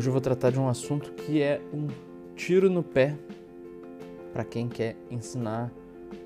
[0.00, 1.86] Hoje eu vou tratar de um assunto que é um
[2.34, 3.18] tiro no pé
[4.32, 5.70] para quem quer ensinar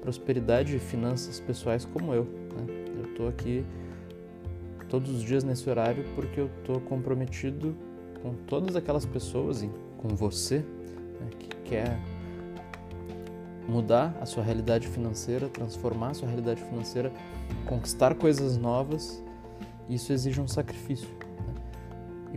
[0.01, 2.23] prosperidade e finanças pessoais como eu.
[2.23, 2.67] Né?
[2.99, 3.67] Eu estou aqui
[4.89, 7.75] todos os dias nesse horário porque eu estou comprometido
[8.23, 11.99] com todas aquelas pessoas e com você né, que quer
[13.67, 17.13] mudar a sua realidade financeira, transformar a sua realidade financeira,
[17.67, 19.21] conquistar coisas novas.
[19.89, 21.24] Isso exige um sacrifício.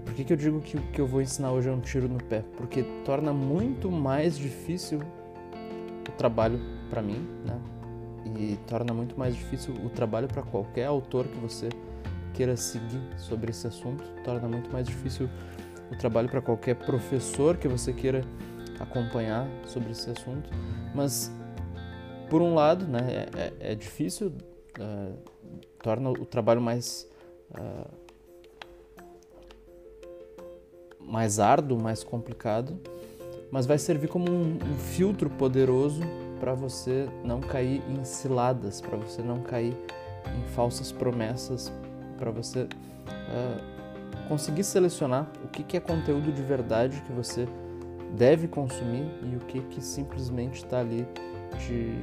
[0.07, 2.07] Por que, que eu digo que o que eu vou ensinar hoje é um tiro
[2.07, 2.41] no pé?
[2.55, 5.01] Porque torna muito mais difícil
[6.07, 6.57] o trabalho
[6.89, 7.59] para mim, né?
[8.39, 11.67] E torna muito mais difícil o trabalho para qualquer autor que você
[12.33, 15.29] queira seguir sobre esse assunto, torna muito mais difícil
[15.91, 18.21] o trabalho para qualquer professor que você queira
[18.79, 20.49] acompanhar sobre esse assunto.
[20.95, 21.29] Mas,
[22.29, 24.27] por um lado, né, é, é, é difícil,
[24.79, 25.17] uh,
[25.83, 27.09] torna o trabalho mais,
[27.51, 27.89] uh,
[31.07, 32.77] mais árduo, mais complicado,
[33.49, 36.01] mas vai servir como um, um filtro poderoso
[36.39, 39.73] para você não cair em ciladas, para você não cair
[40.37, 41.71] em falsas promessas,
[42.17, 47.47] para você uh, conseguir selecionar o que, que é conteúdo de verdade que você
[48.15, 51.07] deve consumir e o que, que simplesmente está ali
[51.67, 52.01] de,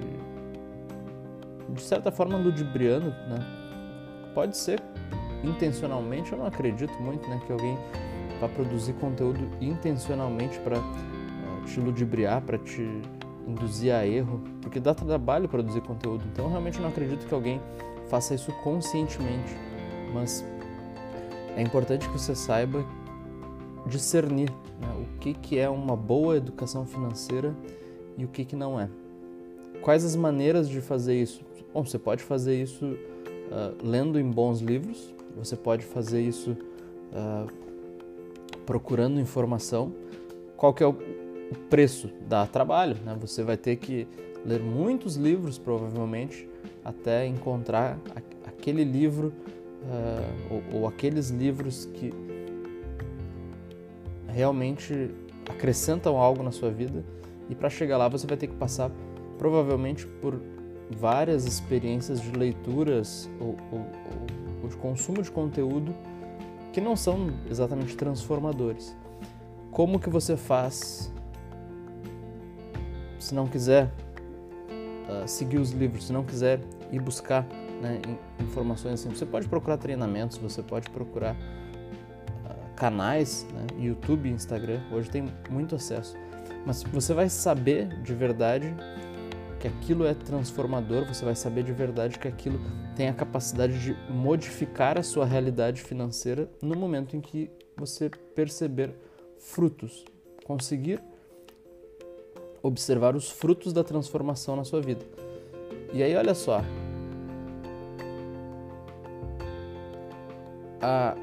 [1.72, 3.38] de certa forma ludibriando, né?
[4.34, 4.82] Pode ser
[5.42, 7.78] intencionalmente, eu não acredito muito, né, que alguém
[8.40, 12.82] vá produzir conteúdo intencionalmente para eh, te ludibriar, para te
[13.46, 16.24] induzir a erro, porque dá trabalho produzir conteúdo.
[16.32, 17.60] Então, realmente não acredito que alguém
[18.08, 19.54] faça isso conscientemente,
[20.12, 20.44] mas
[21.56, 22.84] é importante que você saiba
[23.86, 27.54] discernir né, o que, que é uma boa educação financeira
[28.16, 28.88] e o que, que não é.
[29.82, 31.42] Quais as maneiras de fazer isso?
[31.72, 37.63] Bom, você pode fazer isso uh, lendo em bons livros, você pode fazer isso uh,
[38.64, 39.92] procurando informação.
[40.56, 40.96] Qual que é o
[41.68, 42.10] preço?
[42.28, 43.16] Dá trabalho, né?
[43.20, 44.06] Você vai ter que
[44.44, 46.48] ler muitos livros, provavelmente,
[46.84, 47.98] até encontrar
[48.46, 49.32] aquele livro
[49.82, 52.12] uh, ou, ou aqueles livros que
[54.28, 55.10] realmente
[55.48, 57.04] acrescentam algo na sua vida
[57.48, 58.90] e para chegar lá você vai ter que passar
[59.38, 60.40] provavelmente por
[60.90, 63.86] várias experiências de leituras ou, ou,
[64.62, 65.94] ou de consumo de conteúdo
[66.74, 68.96] que não são exatamente transformadores.
[69.70, 71.12] Como que você faz
[73.16, 73.86] se não quiser
[75.08, 77.46] uh, seguir os livros, se não quiser ir buscar
[77.80, 78.02] né,
[78.40, 79.08] informações assim?
[79.08, 81.36] Você pode procurar treinamentos, você pode procurar
[82.74, 86.16] canais, né, YouTube, Instagram, hoje tem muito acesso.
[86.66, 88.74] Mas você vai saber de verdade
[89.64, 92.60] que aquilo é transformador, você vai saber de verdade que aquilo
[92.94, 98.94] tem a capacidade de modificar a sua realidade financeira no momento em que você perceber
[99.38, 100.04] frutos,
[100.44, 101.02] conseguir
[102.62, 105.04] observar os frutos da transformação na sua vida.
[105.94, 106.62] E aí, olha só.
[110.82, 111.16] A,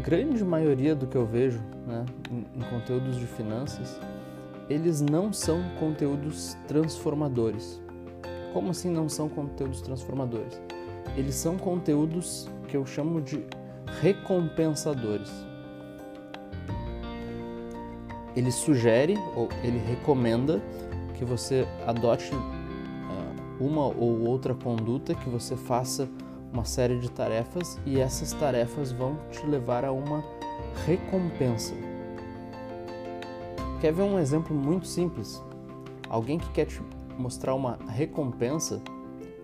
[0.00, 4.00] grande maioria do que eu vejo né, em, conteúdos de finanças,
[4.70, 7.82] eles não são conteúdos transformadores.
[8.52, 10.62] Como assim não são conteúdos transformadores?
[11.16, 13.44] Eles são conteúdos que eu chamo de
[14.00, 15.28] recompensadores.
[18.36, 20.62] Ele sugere ou ele recomenda
[21.18, 26.08] que você adote uh, uma ou outra conduta, que você faça
[26.52, 30.24] uma série de tarefas e essas tarefas vão te levar a uma
[30.86, 31.89] recompensa.
[33.80, 35.42] Quer ver um exemplo muito simples?
[36.06, 36.82] Alguém que quer te
[37.16, 38.82] mostrar uma recompensa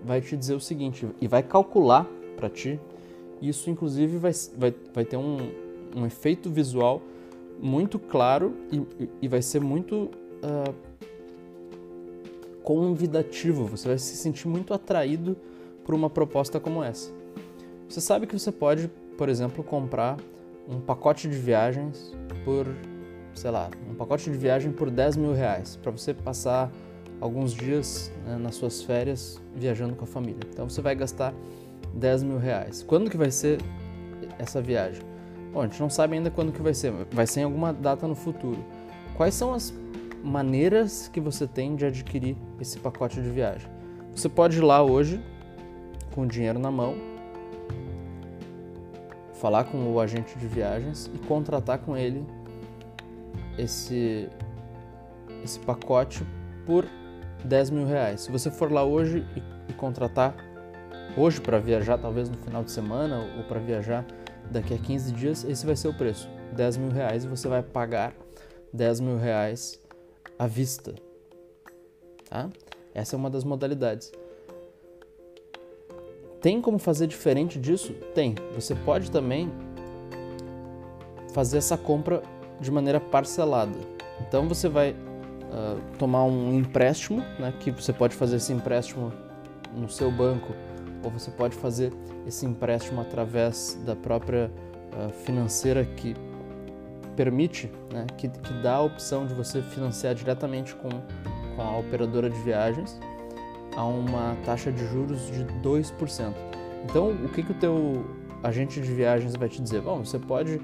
[0.05, 2.79] vai te dizer o seguinte e vai calcular para ti.
[3.41, 5.39] Isso, inclusive, vai, vai, vai ter um,
[5.97, 7.01] um efeito visual
[7.59, 10.11] muito claro e, e vai ser muito
[10.43, 10.75] uh,
[12.63, 13.65] convidativo.
[13.65, 15.35] Você vai se sentir muito atraído
[15.83, 17.11] por uma proposta como essa.
[17.89, 20.19] Você sabe que você pode, por exemplo, comprar
[20.69, 22.15] um pacote de viagens
[22.45, 22.67] por,
[23.37, 26.73] sei lá, um pacote de viagem por 10 mil reais para você passar
[27.21, 30.41] alguns dias né, nas suas férias viajando com a família.
[30.51, 31.35] Então você vai gastar
[31.95, 32.83] 10 mil reais.
[32.83, 33.61] Quando que vai ser
[34.39, 35.03] essa viagem?
[35.53, 38.09] Bom, a gente não sabe ainda quando que vai ser, vai ser em alguma data
[38.09, 38.63] no futuro.
[39.17, 39.73] Quais são as
[40.23, 43.69] maneiras que você tem de adquirir esse pacote de viagem?
[44.15, 45.21] Você pode ir lá hoje
[46.15, 46.95] com o dinheiro na mão,
[49.35, 52.25] falar com o agente de viagens e contratar com ele
[53.59, 54.29] esse,
[55.43, 56.27] esse pacote
[56.65, 56.87] por
[57.45, 58.23] 10 mil reais.
[58.23, 60.35] Se você for lá hoje e, e contratar
[61.17, 64.05] hoje para viajar, talvez no final de semana, ou para viajar
[64.51, 67.63] daqui a 15 dias, esse vai ser o preço, 10 mil reais, e você vai
[67.63, 68.15] pagar
[68.73, 69.81] 10 mil reais
[70.39, 70.95] à vista.
[72.29, 72.51] Tá?
[72.95, 74.13] Essa é uma das modalidades.
[76.41, 77.93] Tem como fazer diferente disso?
[78.15, 78.35] Tem.
[78.55, 79.51] Você pode também
[81.33, 82.23] fazer essa compra
[82.61, 83.79] de maneira parcelada.
[84.21, 89.13] Então você vai uh, tomar um empréstimo, né, que você pode fazer esse empréstimo
[89.75, 90.55] no seu banco,
[91.03, 91.93] ou você pode fazer
[92.27, 94.51] esse empréstimo através da própria
[94.93, 96.15] uh, financeira que
[97.15, 100.89] permite, né, que, que dá a opção de você financiar diretamente com,
[101.55, 103.01] com a operadora de viagens
[103.77, 106.35] a uma taxa de juros de 2%.
[106.85, 108.05] Então, o que, que o teu
[108.43, 109.83] agente de viagens vai te dizer?
[109.83, 110.61] Bom, você pode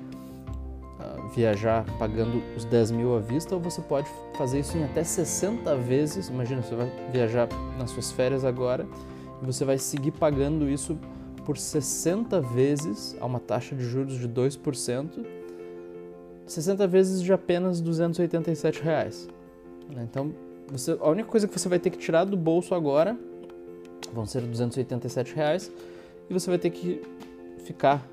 [1.35, 5.75] viajar pagando os 10 mil à vista ou você pode fazer isso em até 60
[5.77, 6.29] vezes.
[6.29, 7.49] Imagina, você vai viajar
[7.79, 8.87] nas suas férias agora
[9.43, 10.99] e você vai seguir pagando isso
[11.45, 15.27] por 60 vezes a uma taxa de juros de 2%,
[16.47, 19.29] 60 vezes de apenas 287 reais.
[19.91, 20.33] Então,
[20.69, 23.19] você, a única coisa que você vai ter que tirar do bolso agora
[24.13, 25.73] vão ser 287 reais
[26.29, 27.03] e você vai ter que
[27.65, 28.07] ficar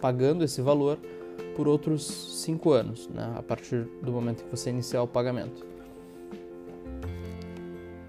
[0.00, 0.98] pagando esse valor
[1.56, 5.66] por outros cinco anos, né, a partir do momento que você iniciar o pagamento.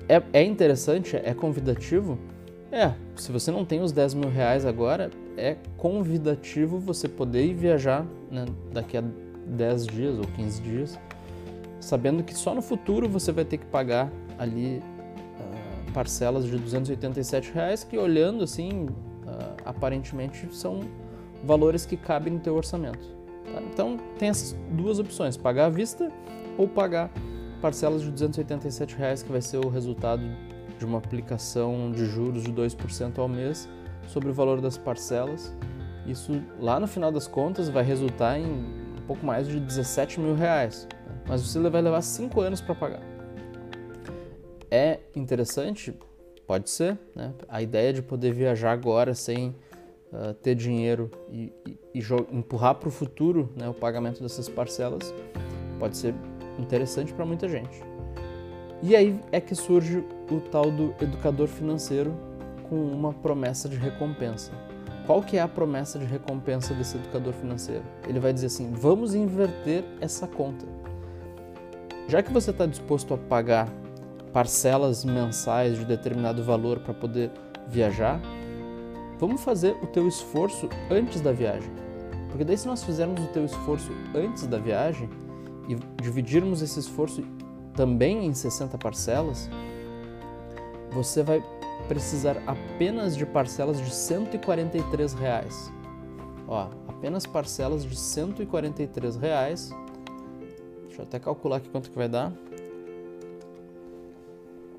[0.07, 2.17] É, é interessante, é convidativo?
[2.71, 7.53] É, se você não tem os 10 mil reais agora, é convidativo você poder ir
[7.53, 9.03] viajar né, daqui a
[9.45, 10.99] 10 dias ou 15 dias
[11.79, 17.51] sabendo que só no futuro você vai ter que pagar ali uh, parcelas de 287
[17.53, 20.81] reais que olhando assim uh, aparentemente são
[21.43, 23.18] valores que cabem no teu orçamento.
[23.45, 23.61] Tá?
[23.61, 26.11] Então tem essas duas opções: pagar à vista
[26.57, 27.09] ou pagar
[27.61, 30.23] parcelas de 287 reais que vai ser o resultado
[30.77, 33.67] de uma aplicação de juros de 2% ao mês
[34.07, 35.53] sobre o valor das parcelas.
[36.05, 40.35] Isso lá no final das contas vai resultar em um pouco mais de 17 mil
[40.35, 40.87] reais
[41.29, 43.01] mas você vai levar 5 anos para pagar.
[44.71, 45.93] É interessante?
[46.47, 46.97] Pode ser.
[47.15, 47.31] Né?
[47.47, 49.55] A ideia de poder viajar agora sem
[50.11, 51.99] uh, ter dinheiro e, e, e
[52.31, 55.13] empurrar para o futuro né, o pagamento dessas parcelas
[55.79, 56.13] pode ser
[56.57, 57.81] interessante para muita gente.
[58.81, 62.13] E aí é que surge o tal do educador financeiro
[62.69, 64.51] com uma promessa de recompensa.
[65.05, 67.83] Qual que é a promessa de recompensa desse educador financeiro?
[68.07, 70.65] Ele vai dizer assim: vamos inverter essa conta.
[72.07, 73.67] Já que você está disposto a pagar
[74.31, 77.31] parcelas mensais de determinado valor para poder
[77.67, 78.21] viajar,
[79.19, 81.69] vamos fazer o teu esforço antes da viagem.
[82.29, 85.09] Porque daí se nós fizermos o teu esforço antes da viagem
[85.67, 87.23] e dividirmos esse esforço
[87.73, 89.49] também em 60 parcelas,
[90.91, 91.43] você vai
[91.87, 95.71] precisar apenas de parcelas de 143 reais.
[96.47, 99.71] Ó, apenas parcelas de 143 reais
[100.99, 102.33] Deixa eu até calcular aqui quanto que vai dar.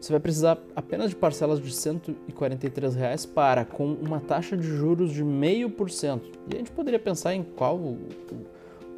[0.01, 5.13] Você vai precisar apenas de parcelas de 143 reais para, com uma taxa de juros
[5.13, 6.21] de 0,5%.
[6.51, 7.99] E a gente poderia pensar em qual o,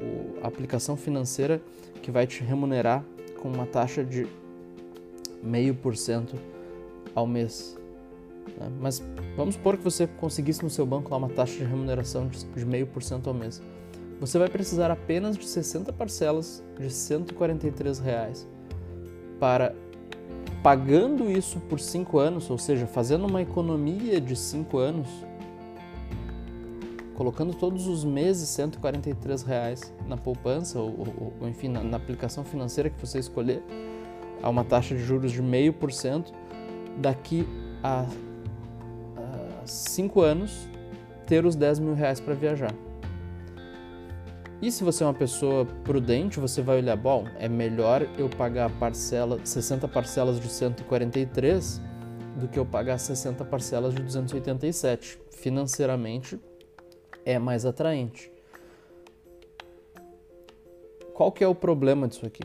[0.00, 1.60] o, a aplicação financeira
[2.00, 3.04] que vai te remunerar
[3.40, 4.26] com uma taxa de
[5.44, 6.34] 0,5%
[7.14, 7.76] ao mês.
[8.56, 8.70] Né?
[8.80, 9.02] Mas
[9.36, 13.26] vamos supor que você conseguisse no seu banco lá uma taxa de remuneração de 0,5%
[13.26, 13.60] ao mês
[14.22, 18.48] você vai precisar apenas de 60 parcelas de 143 reais
[19.40, 19.74] para
[20.62, 25.08] pagando isso por 5 anos, ou seja, fazendo uma economia de 5 anos,
[27.14, 32.44] colocando todos os meses 143 reais na poupança ou, ou, ou enfim na, na, aplicação
[32.44, 33.62] financeira que você escolher
[34.42, 36.32] a uma taxa de juros de meio por cento
[36.98, 37.46] daqui
[37.82, 38.06] a
[39.64, 40.68] 5 anos
[41.26, 42.74] ter os 10 mil reais para viajar.
[44.62, 48.70] E se você é uma pessoa prudente, você vai olhar, bom, é melhor eu pagar
[48.78, 51.80] parcela, 60 parcelas de 143
[52.38, 55.18] do que eu pagar 60 parcelas de 287.
[55.32, 56.38] Financeiramente
[57.24, 58.30] é mais atraente.
[61.12, 62.44] Qual que é o problema disso aqui?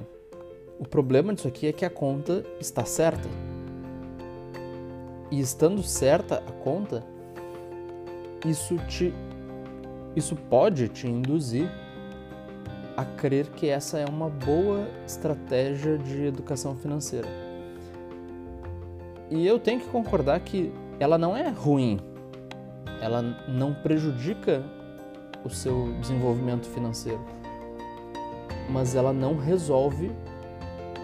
[0.80, 3.30] O problema disso aqui é que a conta está certa.
[5.30, 7.06] E estando certa a conta,
[8.44, 9.14] isso te
[10.16, 11.70] isso pode te induzir
[12.98, 17.28] a crer que essa é uma boa estratégia de educação financeira.
[19.30, 22.00] E eu tenho que concordar que ela não é ruim,
[23.00, 24.66] ela não prejudica
[25.46, 27.24] o seu desenvolvimento financeiro,
[28.68, 30.12] mas ela não resolve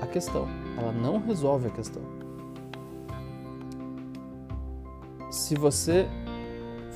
[0.01, 0.47] a questão.
[0.75, 2.01] Ela não resolve a questão.
[5.29, 6.07] Se você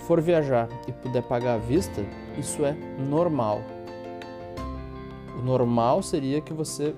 [0.07, 2.01] for viajar e puder pagar à vista,
[2.37, 3.61] isso é normal.
[5.37, 6.95] O normal seria que você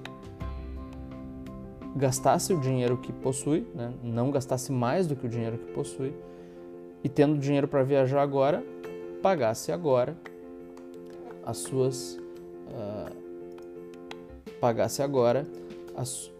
[1.96, 3.93] gastasse o dinheiro que possui, né?
[4.01, 6.13] não gastasse mais do que o dinheiro que possui,
[7.03, 8.63] e tendo dinheiro para viajar agora,
[9.22, 10.17] pagasse agora
[11.46, 12.17] as suas.
[12.67, 13.19] Uh,
[14.60, 15.48] pagasse agora
[15.96, 16.31] as,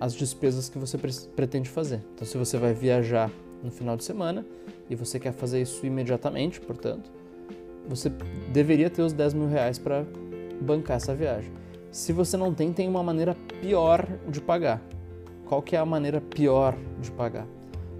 [0.00, 0.98] as despesas que você
[1.36, 2.02] pretende fazer.
[2.14, 3.30] Então, se você vai viajar
[3.62, 4.44] no final de semana
[4.88, 7.10] e você quer fazer isso imediatamente, portanto,
[7.86, 8.10] você
[8.52, 10.04] deveria ter os 10 mil reais para
[10.60, 11.52] bancar essa viagem.
[11.90, 14.80] Se você não tem, tem uma maneira pior de pagar.
[15.46, 17.46] Qual que é a maneira pior de pagar?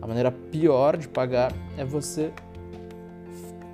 [0.01, 2.33] A maneira pior de pagar é você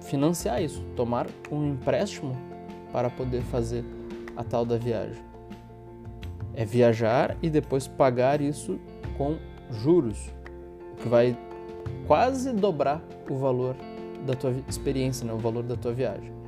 [0.02, 2.36] financiar isso, tomar um empréstimo
[2.92, 3.84] para poder fazer
[4.36, 5.22] a tal da viagem.
[6.54, 8.78] É viajar e depois pagar isso
[9.16, 9.36] com
[9.70, 10.32] juros,
[10.92, 11.36] o que vai
[12.06, 13.76] quase dobrar o valor
[14.26, 15.32] da tua experiência, né?
[15.32, 16.39] o valor da tua viagem.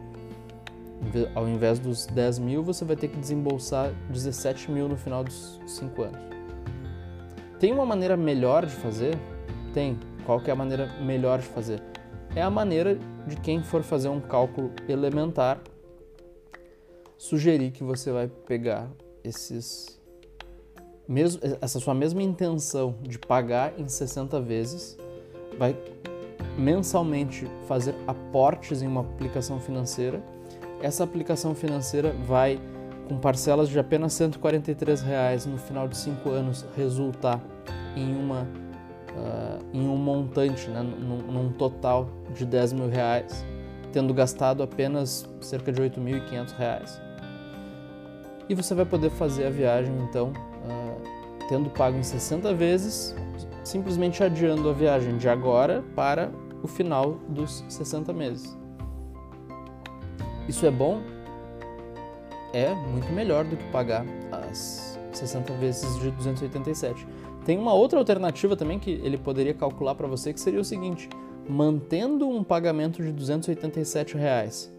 [1.35, 5.61] Ao invés dos 10 mil, você vai ter que desembolsar 17 mil no final dos
[5.66, 6.21] 5 anos.
[7.59, 9.18] Tem uma maneira melhor de fazer?
[9.73, 9.99] Tem.
[10.25, 11.82] Qual que é a maneira melhor de fazer?
[12.35, 15.61] É a maneira de quem for fazer um cálculo elementar
[17.16, 18.90] sugerir que você vai pegar
[19.23, 20.00] esses
[21.06, 24.97] mesmo, essa sua mesma intenção de pagar em 60 vezes,
[25.59, 25.76] vai
[26.59, 30.23] mensalmente fazer aportes em uma aplicação financeira.
[30.83, 32.61] Essa aplicação financeira vai,
[33.09, 37.41] com parcelas de apenas 143 reais no final de 5 anos, resultar
[37.95, 43.47] em, uma, uh, em um montante, né, num, num, total de 10 mil reais,
[43.93, 47.01] tendo gastado apenas cerca de 8.500 reais.
[48.49, 53.15] E você vai poder fazer a viagem, então, uh, tendo pago em 60 vezes,
[53.62, 56.29] simplesmente adiando a viagem de agora para
[56.61, 58.62] o final dos 60 meses.
[60.49, 61.00] Isso é bom?
[62.52, 67.06] É muito melhor do que pagar as 60 vezes de 287.
[67.44, 71.08] Tem uma outra alternativa também que ele poderia calcular para você que seria o seguinte:
[71.49, 74.70] mantendo um pagamento de 287 reais,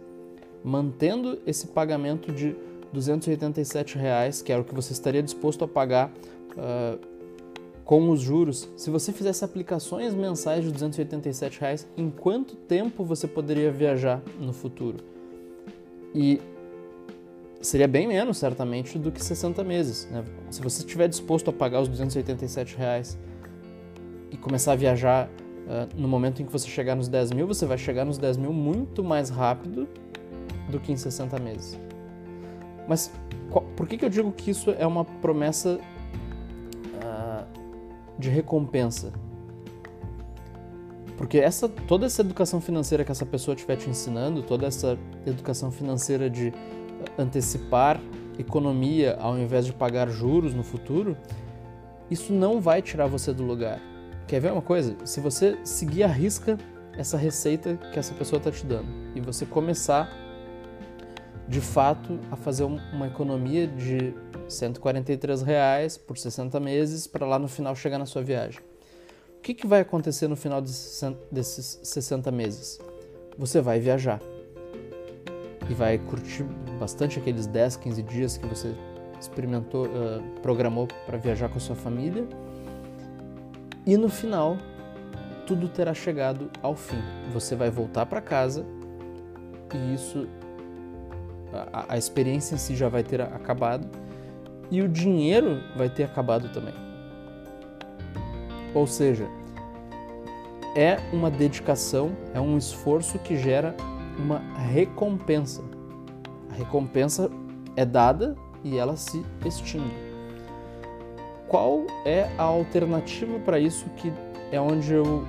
[0.64, 2.56] mantendo esse pagamento de
[2.92, 6.12] 287 reais, que era o que você estaria disposto a pagar
[6.52, 7.00] uh,
[7.84, 13.28] com os juros, se você fizesse aplicações mensais de 287 reais, em quanto tempo você
[13.28, 15.13] poderia viajar no futuro?
[16.14, 16.40] E
[17.62, 20.08] seria bem menos, certamente, do que 60 meses.
[20.12, 20.24] Né?
[20.52, 23.18] Se você estiver disposto a pagar os 287 reais
[24.30, 27.66] e começar a viajar uh, no momento em que você chegar nos 10 mil, você
[27.66, 29.88] vai chegar nos 10 mil muito mais rápido
[30.70, 31.80] do que em 60 meses.
[32.88, 33.12] Mas
[33.50, 35.80] qual, por que, que eu digo que isso é uma promessa
[36.96, 37.46] uh,
[38.20, 39.14] de recompensa?
[41.24, 45.72] Porque essa, toda essa educação financeira que essa pessoa estiver te ensinando, toda essa educação
[45.72, 46.54] financeira de
[47.18, 47.98] antecipar
[48.38, 51.16] economia ao invés de pagar juros no futuro,
[52.12, 53.80] isso não vai tirar você do lugar.
[54.28, 54.98] Quer ver uma coisa?
[55.06, 56.58] Se você seguir a risca
[56.98, 60.12] essa receita que essa pessoa está te dando e você começar
[61.48, 64.14] de fato a fazer uma economia de
[64.50, 68.60] 143 reais por 60 meses para lá no final chegar na sua viagem.
[69.44, 72.80] Que, que vai acontecer no final desses 60 meses?
[73.38, 74.22] Você vai viajar
[75.70, 76.46] e vai curtir
[76.80, 78.74] bastante aqueles 10, 15 dias que você
[79.20, 82.26] experimentou, uh, programou para viajar com a sua família.
[83.86, 84.58] E no final,
[85.46, 87.02] tudo terá chegado ao fim.
[87.34, 88.66] Você vai voltar para casa
[89.74, 90.26] e isso
[91.74, 93.90] a, a experiência em si já vai ter acabado
[94.72, 96.93] e o dinheiro vai ter acabado também.
[98.74, 99.28] Ou seja,
[100.76, 103.76] é uma dedicação, é um esforço que gera
[104.18, 104.40] uma
[104.72, 105.64] recompensa.
[106.50, 107.30] A recompensa
[107.76, 109.94] é dada e ela se extingue.
[111.48, 114.12] Qual é a alternativa para isso que
[114.52, 115.24] é onde eu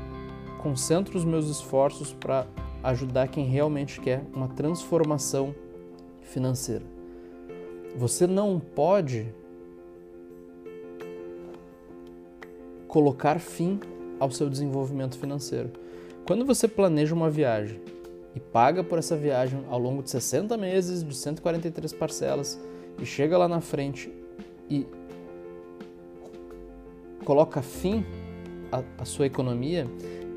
[0.58, 2.46] concentro os meus esforços para
[2.82, 5.54] ajudar quem realmente quer uma transformação
[6.22, 6.84] financeira.
[7.96, 9.26] Você não pode
[12.94, 13.80] colocar fim
[14.20, 15.68] ao seu desenvolvimento financeiro.
[16.24, 17.80] Quando você planeja uma viagem
[18.36, 22.56] e paga por essa viagem ao longo de 60 meses, de 143 parcelas,
[22.96, 24.12] e chega lá na frente
[24.70, 24.86] e
[27.24, 28.06] coloca fim
[28.70, 29.88] à, sua economia,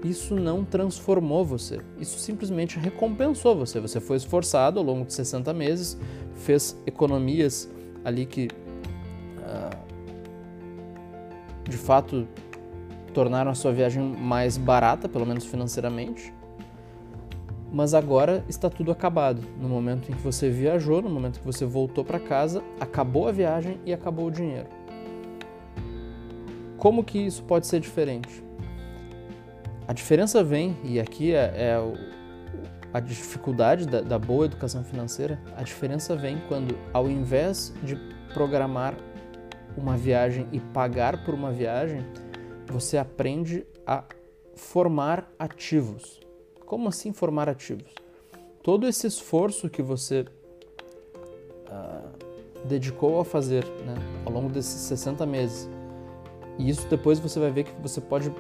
[0.04, 3.80] isso não transformou você, isso simplesmente recompensou você.
[3.80, 5.96] Você foi esforçado ao longo de 60 meses,
[6.34, 7.70] fez economias
[8.04, 8.48] ali que
[9.38, 9.88] uh,
[11.70, 12.28] de fato
[13.18, 16.32] tornaram a sua viagem mais barata, pelo menos financeiramente,
[17.74, 19.42] mas agora está tudo acabado.
[19.60, 23.32] No momento em que você viajou, no momento que você voltou para casa, acabou a
[23.32, 24.68] viagem e acabou o dinheiro.
[26.78, 28.44] Como que isso pode ser diferente?
[29.88, 31.98] A diferença vem, e aqui é, é
[32.94, 37.96] a dificuldade da, da boa educação financeira, a diferença vem quando, ao invés de
[38.32, 38.94] programar
[39.76, 42.06] uma viagem e pagar por uma viagem,
[42.72, 44.04] você aprende a
[44.56, 46.20] formar ativos.
[46.66, 47.94] Como assim formar ativos?
[48.62, 50.26] Todo esse esforço que você
[51.68, 53.96] uh, dedicou a fazer né,
[54.26, 55.70] ao longo desses 60 meses,
[56.58, 58.34] e isso depois você vai ver que você pode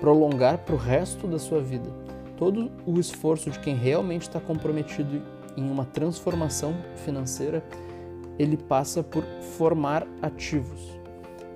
[0.00, 1.90] prolongar para o resto da sua vida.
[2.36, 5.22] Todo o esforço de quem realmente está comprometido
[5.56, 7.64] em uma transformação financeira,
[8.38, 9.24] ele passa por
[9.56, 11.03] formar ativos.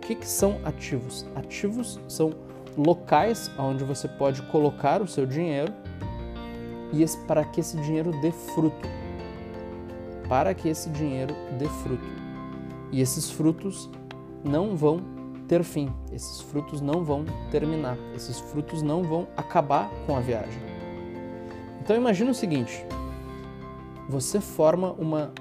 [0.08, 1.26] Que, que são ativos?
[1.36, 2.32] Ativos são
[2.78, 5.70] locais onde você pode colocar o seu dinheiro
[6.94, 8.88] e para que esse dinheiro dê fruto.
[10.26, 12.08] Para que esse dinheiro dê fruto.
[12.90, 13.90] E esses frutos
[14.42, 15.02] não vão
[15.46, 20.62] ter fim, esses frutos não vão terminar, esses frutos não vão acabar com a viagem.
[21.82, 22.82] Então imagine o seguinte:
[24.08, 25.34] você forma uma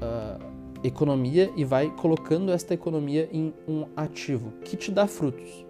[0.00, 0.45] uh,
[0.82, 5.64] economia e vai colocando esta economia em um ativo que te dá frutos.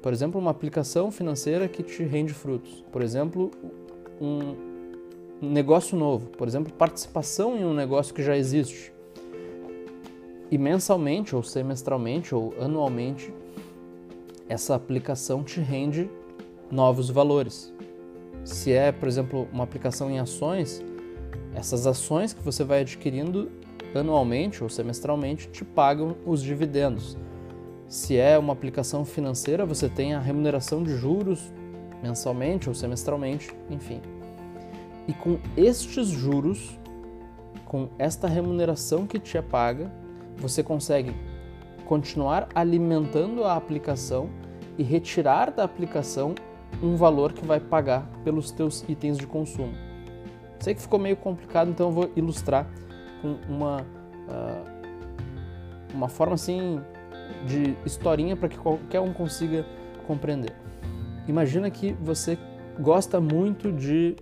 [0.00, 2.84] Por exemplo, uma aplicação financeira que te rende frutos.
[2.90, 3.50] Por exemplo,
[4.20, 4.72] um
[5.40, 6.26] negócio novo.
[6.30, 8.92] Por exemplo, participação em um negócio que já existe.
[10.50, 13.32] E mensalmente, ou semestralmente, ou anualmente,
[14.48, 16.10] essa aplicação te rende
[16.70, 17.72] novos valores.
[18.44, 20.84] Se é, por exemplo, uma aplicação em ações,
[21.54, 23.50] essas ações que você vai adquirindo
[23.98, 27.16] anualmente ou semestralmente te pagam os dividendos.
[27.86, 31.52] Se é uma aplicação financeira, você tem a remuneração de juros
[32.02, 34.00] mensalmente ou semestralmente, enfim.
[35.06, 36.78] E com estes juros,
[37.66, 39.92] com esta remuneração que te é paga,
[40.36, 41.14] você consegue
[41.84, 44.28] continuar alimentando a aplicação
[44.78, 46.34] e retirar da aplicação
[46.82, 49.74] um valor que vai pagar pelos teus itens de consumo.
[50.58, 52.66] Sei que ficou meio complicado, então eu vou ilustrar
[53.22, 56.80] com uma, uh, uma forma assim
[57.46, 59.64] de historinha para que qualquer um consiga
[60.06, 60.52] compreender.
[61.26, 62.36] Imagina que você
[62.78, 64.16] gosta muito de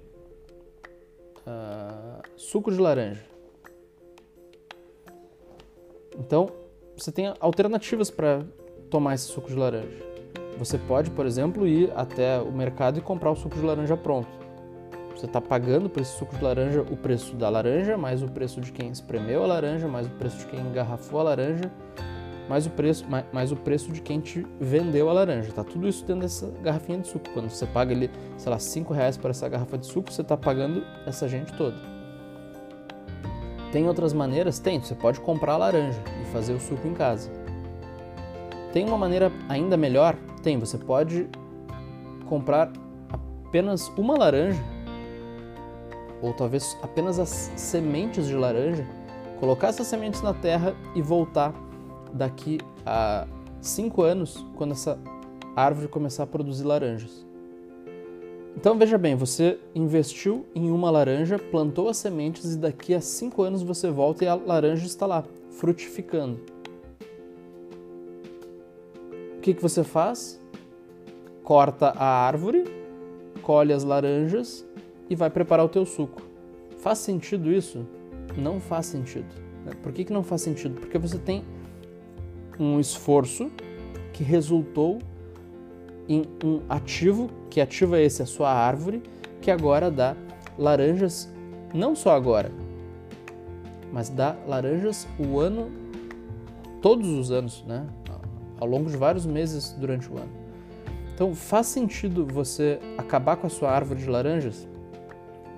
[1.39, 3.25] uh, suco de laranja.
[6.19, 6.51] Então,
[6.97, 8.45] você tem alternativas para
[8.91, 10.11] tomar esse suco de laranja.
[10.59, 14.40] Você pode, por exemplo, ir até o mercado e comprar o suco de laranja pronto.
[15.21, 18.59] Você está pagando por esse suco de laranja o preço da laranja, mais o preço
[18.59, 21.71] de quem espremeu a laranja, mais o preço de quem engarrafou a laranja,
[22.49, 25.53] mais o preço, mais, mais o preço de quem te vendeu a laranja.
[25.53, 27.29] Tá tudo isso dentro dessa garrafinha de suco.
[27.35, 30.39] Quando você paga ali, sei lá, 5 reais por essa garrafa de suco, você está
[30.39, 31.77] pagando essa gente toda.
[33.73, 34.59] Tem outras maneiras?
[34.59, 34.81] Tem.
[34.81, 37.31] Você pode comprar a laranja e fazer o suco em casa.
[38.73, 40.17] Tem uma maneira ainda melhor?
[40.43, 40.59] Tem.
[40.59, 41.29] Você pode
[42.27, 42.73] comprar
[43.51, 44.80] apenas uma laranja
[46.23, 48.87] ou talvez apenas as sementes de laranja,
[49.39, 51.55] colocar essas sementes na terra e voltar
[52.13, 53.27] daqui a
[53.61, 54.99] cinco anos, quando essa
[55.57, 57.27] árvore começar a produzir laranjas.
[58.57, 63.43] Então veja bem, você investiu em uma laranja, plantou as sementes e daqui a cinco
[63.43, 66.41] anos você volta e a laranja está lá, frutificando.
[69.37, 70.39] O que, que você faz?
[71.43, 72.65] Corta a árvore,
[73.43, 74.67] colhe as laranjas
[75.11, 76.23] e vai preparar o teu suco.
[76.79, 77.85] Faz sentido isso?
[78.39, 79.27] Não faz sentido.
[79.83, 80.81] Por que, que não faz sentido?
[80.81, 81.45] Porque você tem
[82.59, 83.51] um esforço
[84.13, 84.99] que resultou
[86.09, 88.23] em um ativo, que ativo é esse?
[88.23, 89.03] A sua árvore,
[89.43, 90.17] que agora dá
[90.57, 91.29] laranjas,
[91.75, 92.51] não só agora,
[93.93, 95.71] mas dá laranjas o ano,
[96.81, 97.87] todos os anos, né?
[98.59, 100.31] Ao longo de vários meses durante o ano.
[101.15, 104.67] Então, faz sentido você acabar com a sua árvore de laranjas?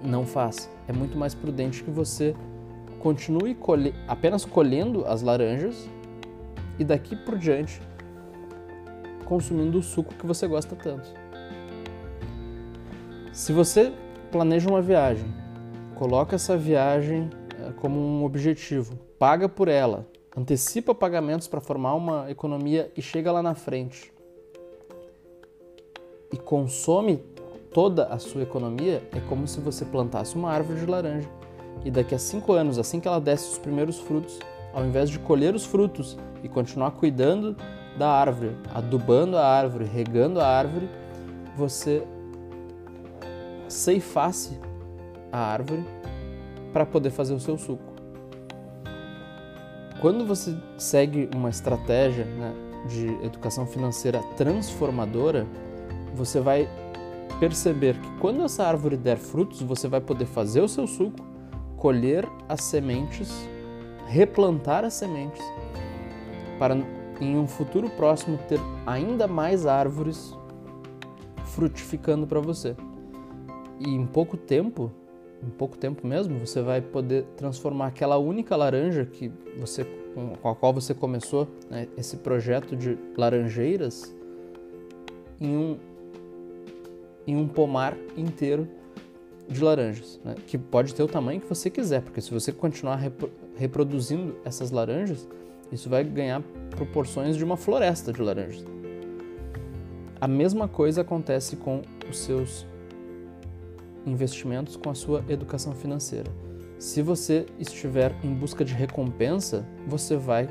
[0.02, 0.70] Não faz.
[0.88, 2.34] É muito mais prudente que você
[2.98, 5.88] continue colhe apenas colhendo as laranjas
[6.78, 7.80] e daqui por diante
[9.24, 11.08] consumindo o suco que você gosta tanto.
[13.32, 13.92] Se você
[14.30, 15.26] planeja uma viagem,
[15.94, 22.30] coloca essa viagem eh, como um objetivo, paga por ela, antecipa pagamentos para formar uma
[22.30, 24.12] economia e chega lá na frente
[26.30, 27.24] e consome
[27.72, 31.28] toda a sua economia, é como se você plantasse uma árvore de laranja
[31.84, 34.38] e daqui a cinco anos, assim que ela desse os primeiros frutos,
[34.72, 37.56] ao invés de colher os frutos e continuar cuidando
[37.96, 40.88] da árvore, adubando a árvore, regando a árvore,
[41.56, 42.06] você
[43.68, 44.58] ceifasse
[45.30, 45.84] a árvore
[46.72, 47.92] para poder fazer o seu suco.
[50.00, 52.52] Quando você segue uma estratégia né,
[52.88, 55.46] de educação financeira transformadora,
[56.14, 56.68] você vai
[57.38, 61.24] perceber que quando essa árvore der frutos, você vai poder fazer o seu suco,
[61.76, 63.30] colher as sementes,
[64.06, 65.42] replantar as sementes,
[66.58, 66.76] para
[67.20, 70.36] em um futuro próximo ter ainda mais árvores
[71.44, 72.76] frutificando para você.
[73.78, 74.90] E em pouco tempo,
[75.42, 80.54] em pouco tempo mesmo, você vai poder transformar aquela única laranja que você com a
[80.54, 84.14] qual você começou né, esse projeto de laranjeiras
[85.40, 85.78] em um
[87.26, 88.68] em um pomar inteiro
[89.48, 92.96] de laranjas, né, que pode ter o tamanho que você quiser, porque se você continuar
[92.96, 95.28] repro reproduzindo essas laranjas,
[95.70, 98.64] isso vai ganhar proporções de uma floresta de laranjas.
[100.20, 102.66] A mesma coisa acontece com os seus
[104.06, 106.30] investimentos, com a sua educação financeira.
[106.78, 110.48] Se você estiver em busca de recompensa, você vai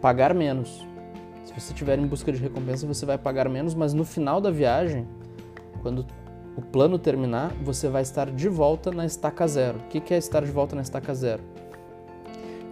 [0.00, 0.86] pagar menos.
[1.44, 4.50] Se você estiver em busca de recompensa, você vai pagar menos, mas no final da
[4.50, 5.06] viagem,
[5.82, 6.06] quando
[6.56, 9.78] o plano terminar, você vai estar de volta na estaca zero.
[9.78, 11.42] O que é estar de volta na estaca zero?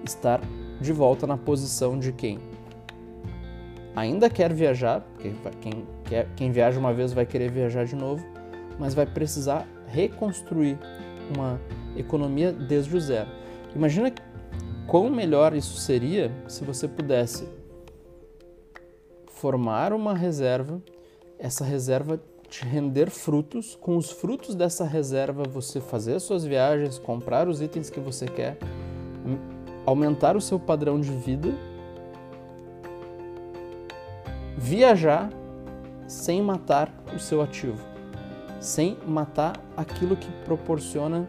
[0.05, 0.40] Estar
[0.81, 2.38] de volta na posição de quem
[3.94, 8.25] ainda quer viajar, porque quem, quer, quem viaja uma vez vai querer viajar de novo,
[8.79, 10.79] mas vai precisar reconstruir
[11.35, 11.61] uma
[11.96, 13.29] economia desde o zero.
[13.75, 14.12] Imagina
[14.87, 17.49] quão melhor isso seria se você pudesse
[19.27, 20.83] formar uma reserva,
[21.38, 22.20] essa reserva
[22.51, 27.89] te render frutos, com os frutos dessa reserva você fazer suas viagens, comprar os itens
[27.89, 28.59] que você quer,
[29.87, 31.55] aumentar o seu padrão de vida,
[34.59, 35.31] viajar
[36.09, 37.79] sem matar o seu ativo,
[38.59, 41.29] sem matar aquilo que proporciona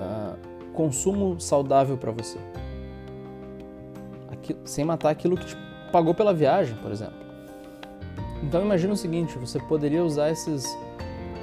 [0.00, 2.38] uh, consumo saudável para você,
[4.30, 5.56] Aqui, sem matar aquilo que te
[5.92, 7.21] pagou pela viagem, por exemplo.
[8.42, 10.76] Então imagina o seguinte: você poderia usar esses,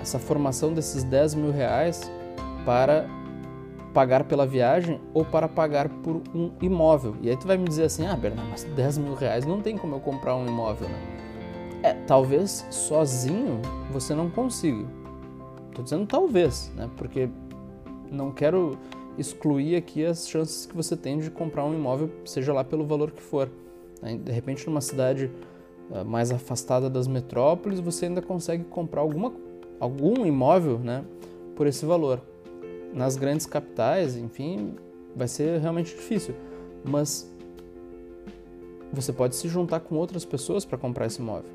[0.02, 2.12] essa formação desses 10 mil reais
[2.66, 3.08] para
[3.94, 7.16] pagar pela viagem ou para pagar por um imóvel.
[7.22, 9.78] E aí tu vai me dizer assim, ah, Bernardo, mas 10 mil reais não tem
[9.78, 11.00] como eu comprar um imóvel, né?
[11.82, 14.86] É, talvez sozinho você não consiga.
[15.74, 16.90] Tô dizendo talvez, né?
[16.98, 17.30] Porque
[18.12, 18.78] não quero
[19.18, 23.12] excluir aqui as chances que você tem de comprar um imóvel, seja lá pelo valor
[23.12, 23.50] que for.
[24.02, 24.18] Né?
[24.18, 25.32] De repente, numa cidade
[26.06, 29.34] mais afastada das metrópoles, você ainda consegue comprar alguma,
[29.80, 31.04] algum imóvel né,
[31.56, 32.22] por esse valor
[32.94, 34.74] nas grandes capitais, enfim,
[35.16, 36.36] vai ser realmente difícil.
[36.84, 37.30] Mas
[38.92, 41.52] você pode se juntar com outras pessoas para comprar esse imóvel.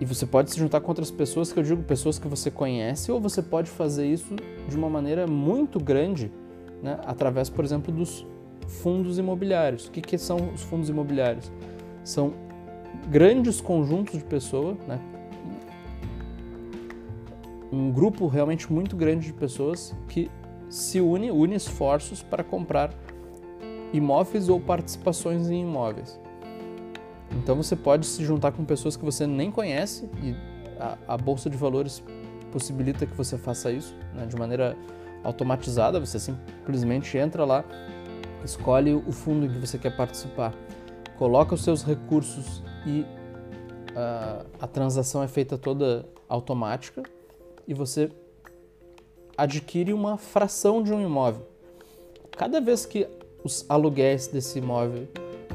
[0.00, 3.10] E você pode se juntar com outras pessoas, que eu digo pessoas que você conhece,
[3.10, 4.34] ou você pode fazer isso
[4.68, 6.30] de uma maneira muito grande,
[6.82, 8.24] né, através, por exemplo, dos
[8.68, 9.86] fundos imobiliários.
[9.86, 11.50] O que, que são os fundos imobiliários?
[12.04, 12.32] São
[13.08, 15.00] grandes conjuntos de pessoas, né,
[17.70, 20.30] um grupo realmente muito grande de pessoas que
[20.68, 22.90] se une, une esforços para comprar
[23.92, 26.18] imóveis ou participações em imóveis.
[27.32, 30.34] Então você pode se juntar com pessoas que você nem conhece e
[30.80, 32.02] a, a bolsa de valores
[32.50, 34.76] possibilita que você faça isso né, de maneira
[35.22, 36.00] automatizada.
[36.00, 37.64] Você simplesmente entra lá,
[38.44, 40.54] escolhe o fundo em que você quer participar,
[41.18, 47.02] coloca os seus recursos e uh, a transação é feita toda automática
[47.66, 48.10] e você
[49.36, 51.46] adquire uma fração de um imóvel.
[52.36, 53.06] Cada vez que
[53.42, 55.08] os aluguéis desse imóvel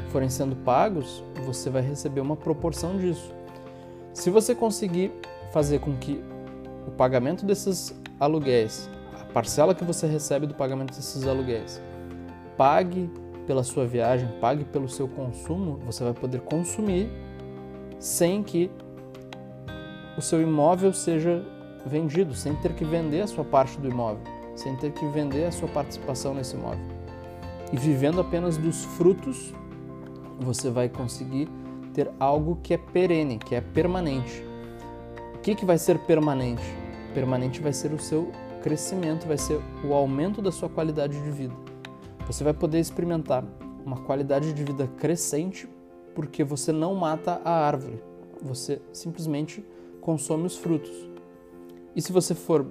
[0.10, 3.34] forem sendo pagos, você vai receber uma proporção disso.
[4.14, 5.12] Se você conseguir
[5.52, 6.22] fazer com que
[6.86, 11.82] o pagamento desses aluguéis, a parcela que você recebe do pagamento desses aluguéis,
[12.58, 13.10] pague
[13.46, 17.10] pela sua viagem, pague pelo seu consumo, você vai poder consumir
[18.00, 18.70] sem que
[20.18, 21.46] o seu imóvel seja
[21.86, 24.24] vendido, sem ter que vender a sua parte do imóvel,
[24.56, 26.86] sem ter que vender a sua participação nesse imóvel.
[27.72, 29.54] E vivendo apenas dos frutos,
[30.40, 31.50] você vai conseguir
[31.94, 34.44] ter algo que é perene, que é permanente.
[35.36, 36.64] O que, que vai ser permanente?
[37.14, 41.63] Permanente vai ser o seu crescimento, vai ser o aumento da sua qualidade de vida.
[42.28, 43.44] Você vai poder experimentar
[43.86, 45.68] uma qualidade de vida crescente
[46.16, 48.02] porque você não mata a árvore,
[48.42, 49.66] você simplesmente
[50.00, 51.10] consome os frutos.
[51.96, 52.66] E se você for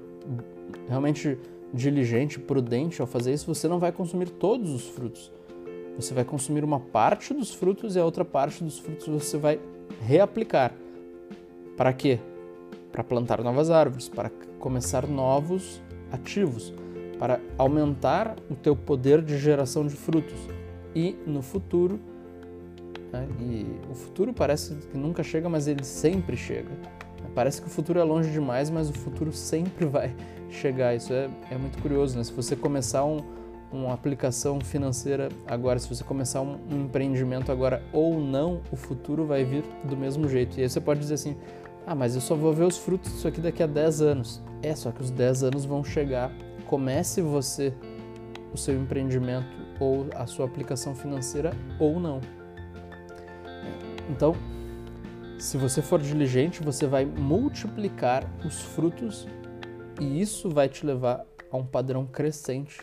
[0.88, 1.38] realmente
[1.72, 5.32] diligente, prudente ao fazer isso, você não vai consumir todos os frutos.
[5.96, 9.60] Você vai consumir uma parte dos frutos e a outra parte dos frutos você vai
[10.00, 10.74] reaplicar.
[11.76, 12.18] Para quê?
[12.90, 16.72] Para plantar novas árvores, para começar novos ativos,
[17.22, 20.40] para aumentar o teu poder de geração de frutos.
[20.92, 22.00] E no futuro,
[23.12, 26.70] né, e o futuro parece que nunca chega, mas ele sempre chega.
[27.32, 30.12] Parece que o futuro é longe demais, mas o futuro sempre vai
[30.50, 30.96] chegar.
[30.96, 32.24] Isso é, é muito curioso, né?
[32.24, 33.20] Se você começar um,
[33.70, 39.24] uma aplicação financeira agora, se você começar um, um, empreendimento agora ou não, o futuro
[39.26, 40.58] vai vir do mesmo jeito.
[40.58, 41.36] E aí você pode dizer assim:
[41.86, 44.42] ah, mas eu só vou ver os frutos disso aqui daqui a 10 anos.
[44.60, 46.32] É, só que os 10 anos vão chegar.
[46.72, 47.74] Comece você
[48.50, 49.46] o seu empreendimento
[49.78, 52.18] ou a sua aplicação financeira ou não.
[54.08, 54.34] Então,
[55.38, 59.28] se você for diligente, você vai multiplicar os frutos
[60.00, 62.80] e isso vai te levar a um padrão crescente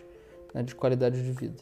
[0.53, 1.57] né, de qualidade de vida.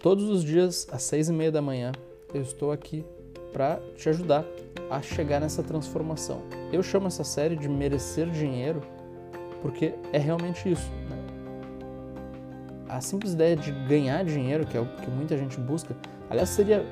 [0.00, 1.92] Todos os dias, às seis e meia da manhã,
[2.34, 3.06] eu estou aqui
[3.52, 4.44] para te ajudar
[4.90, 6.42] a chegar nessa transformação.
[6.72, 8.97] Eu chamo essa série de merecer dinheiro
[9.60, 10.90] porque é realmente isso.
[11.08, 11.16] Né?
[12.88, 15.94] A simples ideia de ganhar dinheiro, que é o que muita gente busca,
[16.30, 16.84] aliás, seria.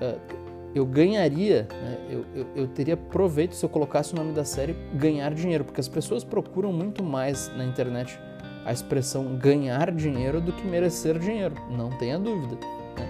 [0.00, 0.38] Uh,
[0.74, 1.98] eu ganharia, né?
[2.10, 5.80] eu, eu, eu, teria proveito se eu colocasse o nome da série ganhar dinheiro, porque
[5.80, 8.18] as pessoas procuram muito mais na internet
[8.64, 12.56] a expressão ganhar dinheiro do que merecer dinheiro, não tenha dúvida.
[12.96, 13.08] Né?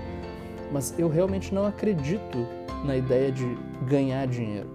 [0.72, 2.46] Mas eu realmente não acredito
[2.84, 3.44] na ideia de
[3.86, 4.70] ganhar dinheiro.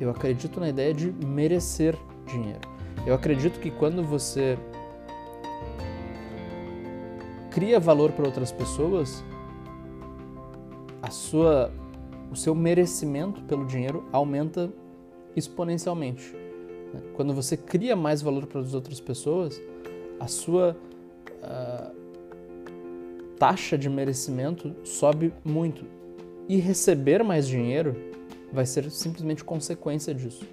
[0.00, 1.94] Eu acredito na ideia de merecer
[2.26, 2.73] dinheiro.
[3.06, 4.58] Eu acredito que quando você
[7.50, 9.22] cria valor para outras pessoas,
[11.00, 11.70] a sua,
[12.32, 14.72] o seu merecimento pelo dinheiro aumenta
[15.36, 16.34] exponencialmente.
[16.92, 17.00] Né?
[17.14, 19.60] Quando você cria mais valor para as outras pessoas,
[20.18, 20.76] a sua
[21.42, 22.04] uh,
[23.38, 25.84] taxa de merecimento sobe muito.
[26.48, 27.94] E receber mais dinheiro
[28.52, 30.46] vai ser simplesmente consequência disso.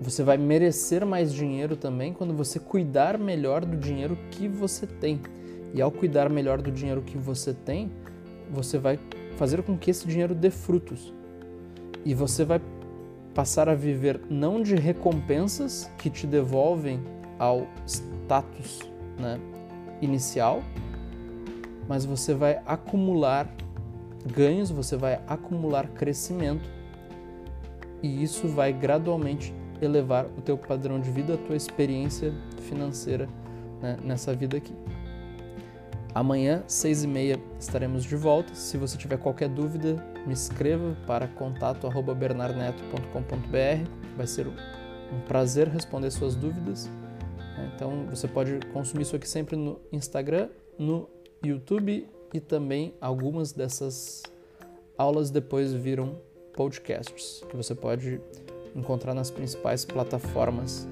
[0.00, 5.20] Você vai merecer mais dinheiro também quando você cuidar melhor do dinheiro que você tem.
[5.74, 7.90] E ao cuidar melhor do dinheiro que você tem,
[8.50, 8.98] você vai
[9.36, 11.12] fazer com que esse dinheiro dê frutos.
[12.02, 12.62] E você vai
[13.34, 17.00] passar a viver não de recompensas que te devolvem
[17.38, 18.80] ao status
[19.18, 19.38] né,
[20.00, 20.62] inicial,
[21.86, 23.54] mas você vai acumular
[24.26, 26.68] ganhos, você vai acumular crescimento
[28.02, 32.34] e isso vai gradualmente elevar o teu padrão de vida, a tua experiência
[32.68, 33.28] financeira
[33.80, 34.74] né, nessa vida aqui.
[36.14, 38.54] Amanhã, seis e meia, estaremos de volta.
[38.54, 44.16] Se você tiver qualquer dúvida, me escreva para contato@bernarneto.com.br.
[44.16, 46.90] Vai ser um prazer responder suas dúvidas.
[47.56, 47.70] Né?
[47.74, 51.08] Então, você pode consumir isso aqui sempre no Instagram, no
[51.44, 54.24] YouTube e também algumas dessas
[54.98, 56.18] aulas depois viram
[56.52, 58.20] podcasts que você pode
[58.74, 60.88] encontrar nas principais plataformas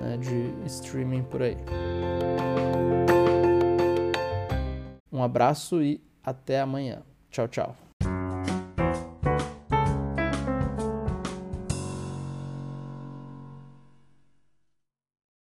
[0.00, 1.56] né, de streaming por aí.
[5.10, 7.02] Um abraço e até amanhã.
[7.30, 7.76] Tchau, tchau.